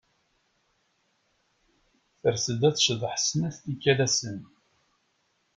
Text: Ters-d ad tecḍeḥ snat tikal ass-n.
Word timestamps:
Ters-d 2.21 2.61
ad 2.69 2.75
tecḍeḥ 2.75 3.15
snat 3.19 3.55
tikal 3.63 3.99
ass-n. 4.05 4.37